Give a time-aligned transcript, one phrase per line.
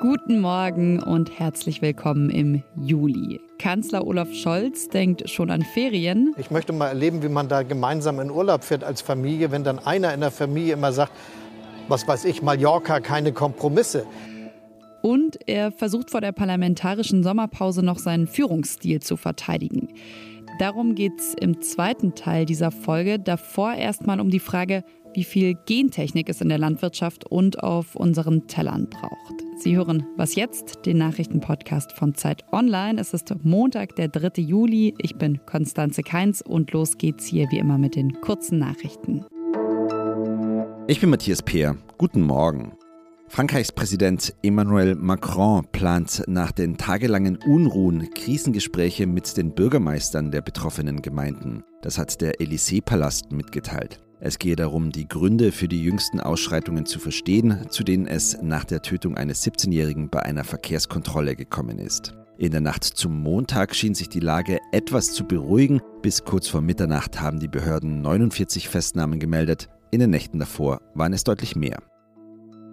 [0.00, 3.40] Guten Morgen und herzlich willkommen im Juli.
[3.58, 6.36] Kanzler Olaf Scholz denkt schon an Ferien.
[6.38, 9.80] Ich möchte mal erleben, wie man da gemeinsam in Urlaub fährt als Familie, wenn dann
[9.80, 11.10] einer in der Familie immer sagt,
[11.88, 14.06] was weiß ich, Mallorca, keine Kompromisse.
[15.02, 19.88] Und er versucht vor der parlamentarischen Sommerpause noch seinen Führungsstil zu verteidigen.
[20.60, 23.18] Darum geht es im zweiten Teil dieser Folge.
[23.18, 28.46] Davor erstmal um die Frage, wie viel Gentechnik es in der Landwirtschaft und auf unseren
[28.46, 29.47] Tellern braucht.
[29.60, 33.00] Sie hören Was jetzt, den Nachrichtenpodcast von Zeit Online.
[33.00, 34.40] Es ist Montag, der 3.
[34.40, 34.94] Juli.
[34.98, 39.24] Ich bin Konstanze Keins und los geht's hier wie immer mit den kurzen Nachrichten.
[40.86, 41.76] Ich bin Matthias Peer.
[41.98, 42.72] Guten Morgen.
[43.26, 51.02] Frankreichs Präsident Emmanuel Macron plant nach den tagelangen Unruhen Krisengespräche mit den Bürgermeistern der betroffenen
[51.02, 51.64] Gemeinden.
[51.82, 53.98] Das hat der Élysée-Palast mitgeteilt.
[54.20, 58.64] Es gehe darum, die Gründe für die jüngsten Ausschreitungen zu verstehen, zu denen es nach
[58.64, 62.14] der Tötung eines 17-Jährigen bei einer Verkehrskontrolle gekommen ist.
[62.36, 65.80] In der Nacht zum Montag schien sich die Lage etwas zu beruhigen.
[66.02, 69.68] Bis kurz vor Mitternacht haben die Behörden 49 Festnahmen gemeldet.
[69.90, 71.78] In den Nächten davor waren es deutlich mehr.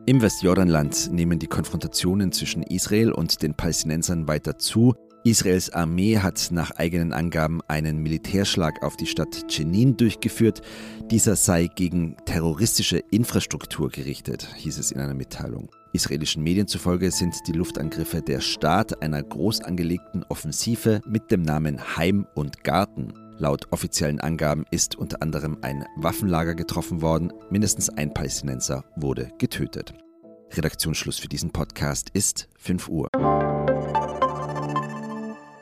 [0.07, 4.93] Im Westjordanland nehmen die Konfrontationen zwischen Israel und den Palästinensern weiter zu.
[5.25, 10.61] Israels Armee hat nach eigenen Angaben einen Militärschlag auf die Stadt Jenin durchgeführt.
[11.09, 15.71] Dieser sei gegen terroristische Infrastruktur gerichtet, hieß es in einer Mitteilung.
[15.93, 21.97] Israelischen Medien zufolge sind die Luftangriffe der Start einer groß angelegten Offensive mit dem Namen
[21.97, 23.11] Heim und Garten.
[23.39, 27.33] Laut offiziellen Angaben ist unter anderem ein Waffenlager getroffen worden.
[27.49, 29.91] Mindestens ein Palästinenser wurde getötet.
[30.53, 33.09] Redaktionsschluss für diesen Podcast ist 5 Uhr.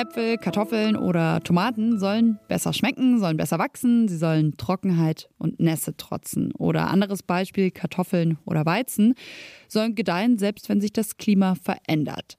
[0.00, 5.94] Äpfel, Kartoffeln oder Tomaten sollen besser schmecken, sollen besser wachsen, sie sollen Trockenheit und Nässe
[5.94, 6.52] trotzen.
[6.52, 9.14] Oder anderes Beispiel, Kartoffeln oder Weizen
[9.68, 12.38] sollen gedeihen, selbst wenn sich das Klima verändert.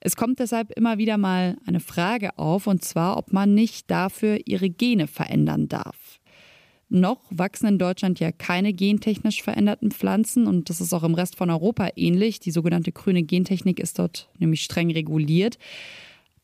[0.00, 4.38] Es kommt deshalb immer wieder mal eine Frage auf, und zwar, ob man nicht dafür
[4.44, 6.20] ihre Gene verändern darf.
[6.90, 11.36] Noch wachsen in Deutschland ja keine gentechnisch veränderten Pflanzen und das ist auch im Rest
[11.36, 12.40] von Europa ähnlich.
[12.40, 15.58] Die sogenannte grüne Gentechnik ist dort nämlich streng reguliert.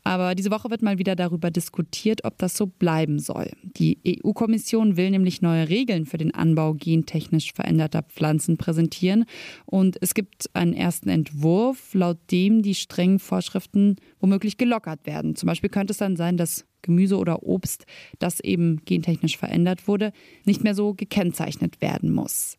[0.04, 3.50] Aber diese Woche wird mal wieder darüber diskutiert, ob das so bleiben soll.
[3.62, 9.24] Die EU-Kommission will nämlich neue Regeln für den Anbau gentechnisch veränderter Pflanzen präsentieren.
[9.64, 15.36] Und es gibt einen ersten Entwurf, laut dem die strengen Vorschriften womöglich gelockert werden.
[15.36, 17.84] Zum Beispiel könnte es dann sein, dass Gemüse oder Obst,
[18.18, 20.12] das eben gentechnisch verändert wurde,
[20.44, 22.58] nicht mehr so gekennzeichnet werden muss.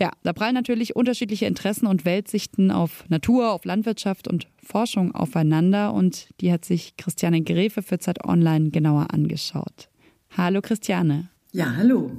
[0.00, 5.92] Ja, da prallen natürlich unterschiedliche Interessen und Weltsichten auf Natur, auf Landwirtschaft und Forschung aufeinander
[5.92, 9.90] und die hat sich Christiane Gräfe für Zeit Online genauer angeschaut.
[10.36, 11.28] Hallo Christiane.
[11.52, 12.10] Ja, hallo.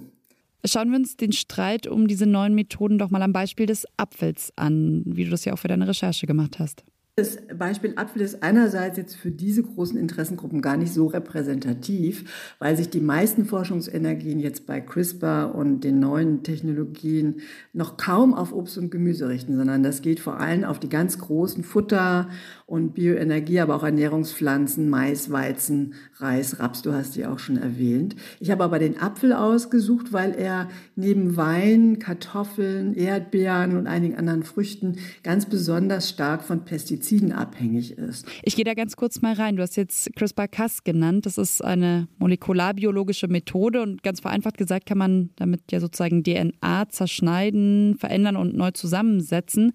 [0.63, 4.51] Schauen wir uns den Streit um diese neuen Methoden doch mal am Beispiel des Apfels
[4.55, 6.83] an, wie du das ja auch für deine Recherche gemacht hast.
[7.17, 12.75] Das Beispiel Apfel ist einerseits jetzt für diese großen Interessengruppen gar nicht so repräsentativ, weil
[12.75, 17.37] sich die meisten Forschungsenergien jetzt bei CRISPR und den neuen Technologien
[17.71, 21.17] noch kaum auf Obst und Gemüse richten, sondern das geht vor allem auf die ganz
[21.17, 22.27] großen Futter-
[22.65, 28.17] und Bioenergie, aber auch Ernährungspflanzen, Mais, Weizen, Reis, Raps, du hast die auch schon erwähnt.
[28.41, 34.43] Ich habe aber den Apfel ausgesucht, weil er neben Wein, Kartoffeln, Erdbeeren und einigen anderen
[34.43, 38.25] Früchten ganz besonders stark von Pestiziden abhängig ist.
[38.43, 39.55] Ich gehe da ganz kurz mal rein.
[39.55, 41.25] Du hast jetzt CRISPR-Cas genannt.
[41.25, 46.89] Das ist eine molekularbiologische Methode und ganz vereinfacht gesagt kann man damit ja sozusagen DNA
[46.89, 49.73] zerschneiden, verändern und neu zusammensetzen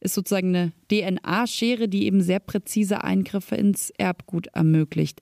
[0.00, 5.20] ist sozusagen eine DNA-Schere, die eben sehr präzise Eingriffe ins Erbgut ermöglicht.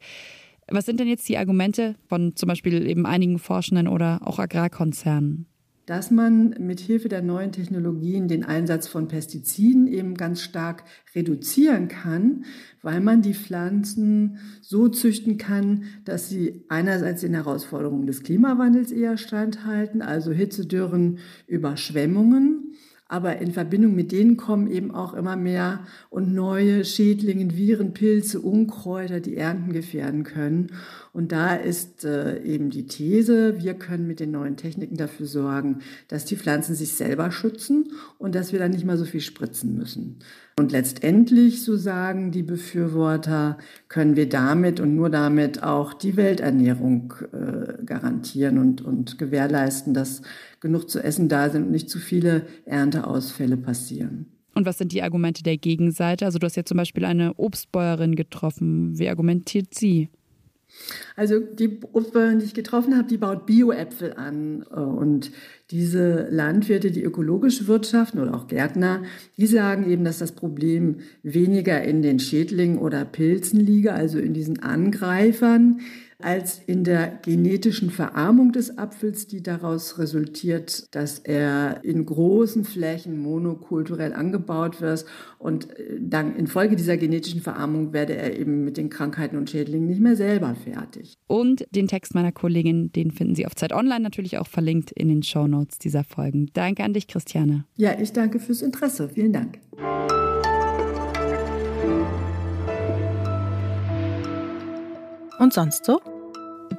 [0.68, 5.46] Was sind denn jetzt die Argumente von zum Beispiel eben einigen Forschenden oder auch Agrarkonzernen?
[5.86, 10.82] Dass man mit Hilfe der neuen Technologien den Einsatz von Pestiziden eben ganz stark
[11.14, 12.44] reduzieren kann,
[12.82, 19.16] weil man die Pflanzen so züchten kann, dass sie einerseits den Herausforderungen des Klimawandels eher
[19.16, 22.55] standhalten, also Hitzedürren, Überschwemmungen,
[23.08, 28.40] aber in Verbindung mit denen kommen eben auch immer mehr und neue Schädlinge, Viren, Pilze,
[28.40, 30.72] Unkräuter, die Ernten gefährden können.
[31.12, 35.78] Und da ist äh, eben die These, wir können mit den neuen Techniken dafür sorgen,
[36.08, 39.76] dass die Pflanzen sich selber schützen und dass wir dann nicht mal so viel spritzen
[39.76, 40.18] müssen.
[40.58, 43.58] Und letztendlich, so sagen die Befürworter,
[43.88, 50.22] können wir damit und nur damit auch die Welternährung äh, garantieren und, und gewährleisten, dass
[50.60, 54.32] genug zu essen da sind und nicht zu viele Ernteausfälle passieren.
[54.54, 56.24] Und was sind die Argumente der Gegenseite?
[56.24, 58.98] Also du hast ja zum Beispiel eine Obstbäuerin getroffen.
[58.98, 60.08] Wie argumentiert sie?
[61.16, 64.62] Also die Obstbäuerin, die ich getroffen habe, die baut Bio-Äpfel an.
[64.62, 65.32] Und
[65.70, 69.02] diese Landwirte, die ökologisch wirtschaften oder auch Gärtner,
[69.36, 74.34] die sagen eben, dass das Problem weniger in den Schädlingen oder Pilzen liege, also in
[74.34, 75.80] diesen Angreifern,
[76.18, 83.18] als in der genetischen Verarmung des Apfels, die daraus resultiert, dass er in großen Flächen
[83.20, 85.04] monokulturell angebaut wird
[85.38, 89.88] und äh, dann infolge dieser genetischen Verarmung werde er eben mit den Krankheiten und Schädlingen
[89.88, 91.14] nicht mehr selber fertig.
[91.26, 95.08] Und den Text meiner Kollegin, den finden Sie auf Zeit Online natürlich auch verlinkt in
[95.08, 96.50] den Shownotes dieser Folgen.
[96.54, 97.64] Danke an dich, Christiane.
[97.76, 99.08] Ja, ich danke fürs Interesse.
[99.08, 99.58] Vielen Dank.
[105.38, 106.00] Und sonst so?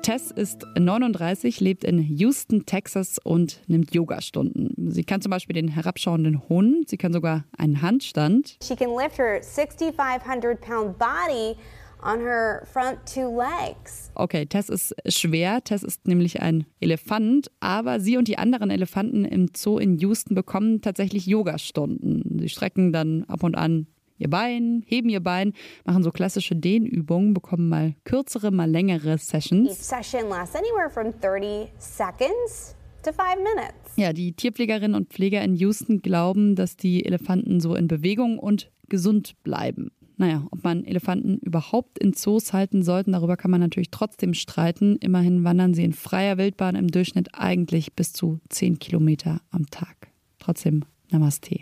[0.02, 4.92] Tess ist 39, lebt in Houston, Texas und nimmt Yogastunden.
[4.92, 8.58] Sie kann zum Beispiel den herabschauenden Hund, sie kann sogar einen Handstand.
[8.64, 11.56] She can lift her 6500 pound body
[12.04, 14.12] on her front two legs.
[14.16, 15.64] Okay, Tess ist schwer.
[15.64, 20.36] Tess ist nämlich ein Elefant, aber sie und die anderen Elefanten im Zoo in Houston
[20.36, 22.40] bekommen tatsächlich Yogastunden.
[22.40, 23.88] Sie strecken dann ab und an
[24.18, 25.54] ihr Bein, heben ihr Bein,
[25.86, 29.70] machen so klassische Dehnübungen, bekommen mal kürzere, mal längere Sessions.
[29.70, 33.96] Each session lasts anywhere from 30 seconds to 5 minutes.
[33.96, 38.72] Ja, die Tierpflegerinnen und Pfleger in Houston glauben, dass die Elefanten so in Bewegung und
[38.90, 39.92] gesund bleiben.
[40.20, 44.96] Naja, ob man Elefanten überhaupt in Zoos halten sollte, darüber kann man natürlich trotzdem streiten.
[44.98, 50.10] Immerhin wandern sie in freier Wildbahn im Durchschnitt eigentlich bis zu 10 Kilometer am Tag.
[50.40, 51.60] Trotzdem Namaste.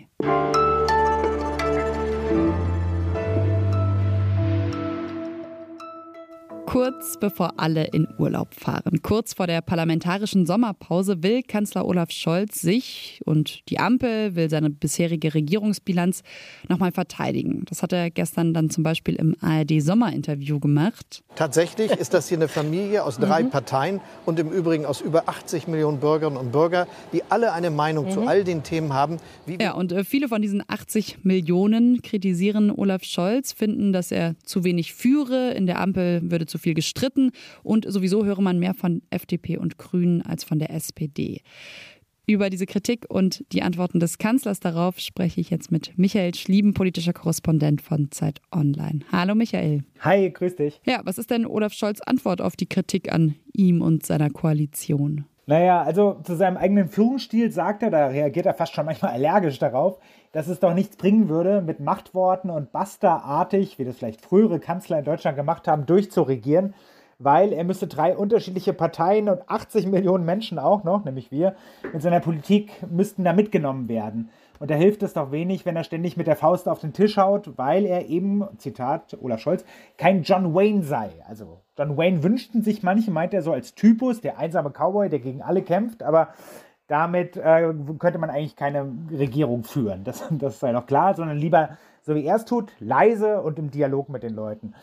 [6.76, 9.00] Kurz bevor alle in Urlaub fahren.
[9.02, 14.68] Kurz vor der parlamentarischen Sommerpause will Kanzler Olaf Scholz sich und die Ampel will seine
[14.68, 16.22] bisherige Regierungsbilanz
[16.68, 17.64] nochmal verteidigen.
[17.66, 21.24] Das hat er gestern dann zum Beispiel im ARD-Sommerinterview gemacht.
[21.34, 23.50] Tatsächlich ist das hier eine Familie aus drei mhm.
[23.50, 28.04] Parteien und im Übrigen aus über 80 Millionen Bürgerinnen und Bürgern, die alle eine Meinung
[28.04, 28.10] mhm.
[28.10, 29.16] zu all den Themen haben.
[29.58, 34.62] ja, und äh, viele von diesen 80 Millionen kritisieren Olaf Scholz, finden, dass er zu
[34.62, 35.52] wenig führe.
[35.52, 37.30] In der Ampel würde zu viel gestritten
[37.62, 41.42] und sowieso höre man mehr von FDP und Grünen als von der SPD.
[42.26, 46.74] Über diese Kritik und die Antworten des Kanzlers darauf spreche ich jetzt mit Michael Schlieben,
[46.74, 48.98] politischer Korrespondent von Zeit Online.
[49.12, 49.84] Hallo Michael.
[50.00, 50.80] Hi, grüß dich.
[50.84, 55.24] Ja, was ist denn Olaf Scholz Antwort auf die Kritik an ihm und seiner Koalition?
[55.48, 59.60] Naja, also zu seinem eigenen Führungsstil sagt er, da reagiert er fast schon manchmal allergisch
[59.60, 60.00] darauf,
[60.32, 64.98] dass es doch nichts bringen würde, mit Machtworten und Basta-artig, wie das vielleicht frühere Kanzler
[64.98, 66.74] in Deutschland gemacht haben, durchzuregieren,
[67.20, 71.54] weil er müsste drei unterschiedliche Parteien und 80 Millionen Menschen auch noch, nämlich wir,
[71.92, 74.30] mit seiner Politik müssten da mitgenommen werden.
[74.58, 77.16] Und da hilft es doch wenig, wenn er ständig mit der Faust auf den Tisch
[77.16, 79.64] haut, weil er eben, Zitat Olaf Scholz,
[79.96, 81.10] kein John Wayne sei.
[81.26, 85.18] Also John Wayne wünschten sich manche, meint er so als Typus, der einsame Cowboy, der
[85.18, 86.28] gegen alle kämpft, aber
[86.88, 90.04] damit äh, könnte man eigentlich keine Regierung führen.
[90.04, 91.70] Das, das sei doch klar, sondern lieber,
[92.02, 94.74] so wie er es tut, leise und im Dialog mit den Leuten.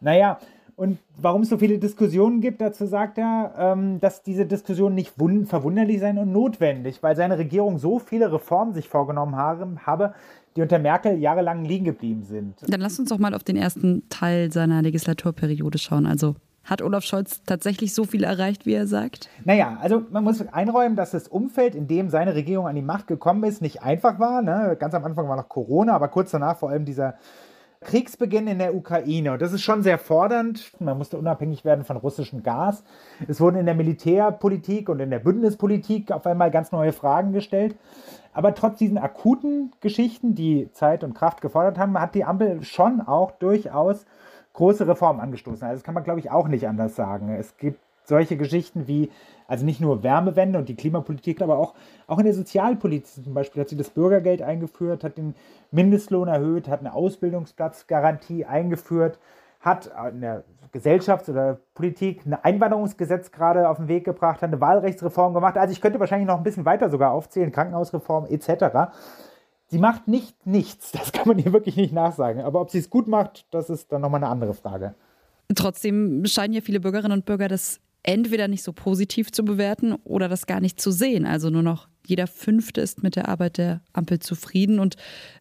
[0.00, 0.38] Naja,
[0.78, 5.12] und warum es so viele Diskussionen gibt, dazu sagt er, ähm, dass diese Diskussionen nicht
[5.16, 10.14] verwunderlich seien und notwendig, weil seine Regierung so viele Reformen sich vorgenommen haben, habe,
[10.54, 12.54] die unter Merkel jahrelang liegen geblieben sind.
[12.64, 17.02] Dann lass uns doch mal auf den ersten Teil seiner Legislaturperiode schauen, also hat Olaf
[17.02, 19.28] Scholz tatsächlich so viel erreicht, wie er sagt?
[19.44, 23.08] Naja, also man muss einräumen, dass das Umfeld, in dem seine Regierung an die Macht
[23.08, 24.42] gekommen ist, nicht einfach war.
[24.42, 24.76] Ne?
[24.78, 27.14] Ganz am Anfang war noch Corona, aber kurz danach vor allem dieser
[27.80, 29.32] Kriegsbeginn in der Ukraine.
[29.32, 30.72] Und das ist schon sehr fordernd.
[30.80, 32.82] Man musste unabhängig werden von russischem Gas.
[33.28, 37.76] Es wurden in der Militärpolitik und in der Bündnispolitik auf einmal ganz neue Fragen gestellt.
[38.32, 43.00] Aber trotz diesen akuten Geschichten, die Zeit und Kraft gefordert haben, hat die Ampel schon
[43.00, 44.04] auch durchaus
[44.52, 45.62] große Reformen angestoßen.
[45.66, 47.30] Also das kann man, glaube ich, auch nicht anders sagen.
[47.30, 49.10] Es gibt solche Geschichten wie,
[49.48, 51.74] also nicht nur Wärmewende und die Klimapolitik, aber auch,
[52.06, 55.34] auch in der Sozialpolitik zum Beispiel hat sie das Bürgergeld eingeführt, hat den
[55.70, 59.18] Mindestlohn erhöht, hat eine Ausbildungsplatzgarantie eingeführt,
[59.60, 64.60] hat in der Gesellschafts- oder Politik ein Einwanderungsgesetz gerade auf den Weg gebracht, hat eine
[64.60, 65.56] Wahlrechtsreform gemacht.
[65.56, 68.92] Also ich könnte wahrscheinlich noch ein bisschen weiter sogar aufzählen, Krankenhausreform etc.
[69.68, 72.42] Sie macht nicht nichts, das kann man ihr wirklich nicht nachsagen.
[72.42, 74.94] Aber ob sie es gut macht, das ist dann nochmal eine andere Frage.
[75.54, 80.28] Trotzdem scheinen ja viele Bürgerinnen und Bürger das entweder nicht so positiv zu bewerten oder
[80.28, 81.26] das gar nicht zu sehen.
[81.26, 84.80] Also nur noch jeder Fünfte ist mit der Arbeit der Ampel zufrieden.
[84.80, 84.96] Und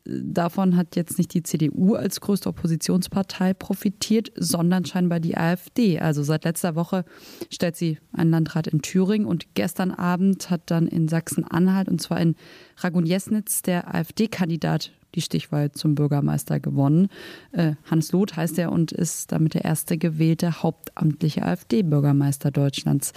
[0.05, 5.99] äh, davon hat jetzt nicht die CDU als größte Oppositionspartei profitiert, sondern scheinbar die AfD.
[5.99, 7.05] Also seit letzter Woche
[7.49, 12.19] stellt sie einen Landrat in Thüringen und gestern Abend hat dann in Sachsen-Anhalt, und zwar
[12.19, 12.35] in
[12.77, 17.07] Ragun-Jesnitz, der AfD-Kandidat die Stichwahl zum Bürgermeister gewonnen.
[17.53, 23.13] Äh, Hans Loth heißt er und ist damit der erste gewählte hauptamtliche AfD-Bürgermeister Deutschlands.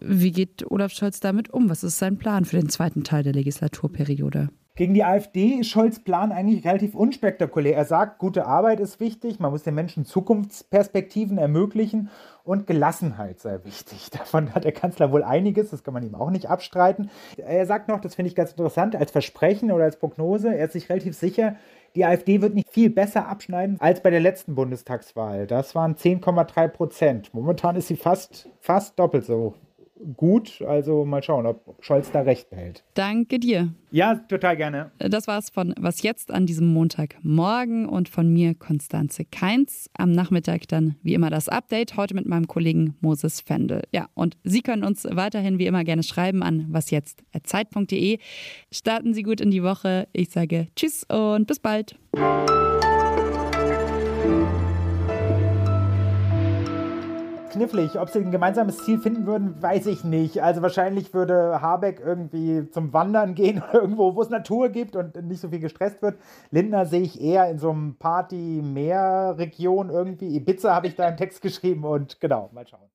[0.00, 1.68] Wie geht Olaf Scholz damit um?
[1.68, 4.48] Was ist sein Plan für den zweiten Teil der Legislaturperiode?
[4.76, 7.76] Gegen die AfD ist Scholz Plan eigentlich relativ unspektakulär.
[7.76, 12.08] Er sagt, gute Arbeit ist wichtig, man muss den Menschen Zukunftsperspektiven ermöglichen
[12.44, 14.08] und Gelassenheit sei wichtig.
[14.18, 17.10] Davon hat der Kanzler wohl einiges, das kann man ihm auch nicht abstreiten.
[17.36, 20.72] Er sagt noch, das finde ich ganz interessant, als Versprechen oder als Prognose, er ist
[20.72, 21.56] sich relativ sicher,
[21.94, 25.46] die AfD wird nicht viel besser abschneiden als bei der letzten Bundestagswahl.
[25.46, 27.34] Das waren 10,3 Prozent.
[27.34, 29.56] Momentan ist sie fast, fast doppelt so
[30.16, 30.62] gut.
[30.62, 32.84] Also mal schauen, ob Scholz da recht behält.
[32.94, 33.72] Danke dir.
[33.90, 34.92] Ja, total gerne.
[34.98, 39.90] Das war's von Was jetzt an diesem Montagmorgen und von mir, Konstanze Keins.
[39.94, 43.82] Am Nachmittag dann wie immer das Update, heute mit meinem Kollegen Moses Fendel.
[43.92, 48.18] Ja, und Sie können uns weiterhin wie immer gerne schreiben an wasjetzt.zeit.de.
[48.70, 50.08] Starten Sie gut in die Woche.
[50.12, 51.96] Ich sage Tschüss und bis bald.
[57.50, 57.98] Knifflig.
[57.98, 60.42] Ob sie ein gemeinsames Ziel finden würden, weiß ich nicht.
[60.42, 65.14] Also wahrscheinlich würde Habeck irgendwie zum Wandern gehen oder irgendwo, wo es Natur gibt und
[65.26, 66.18] nicht so viel gestresst wird.
[66.50, 70.34] Lindner sehe ich eher in so einem Party-Meer-Region irgendwie.
[70.36, 72.88] Ibiza habe ich da einen Text geschrieben und genau, mal schauen.